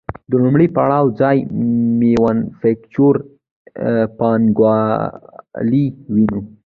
د 0.29 0.31
لومړي 0.43 0.67
پړاو 0.75 1.05
ځای 1.21 1.37
مینوفکچور 1.99 3.15
پانګوالي 4.17 5.85
ونیو 6.13 6.39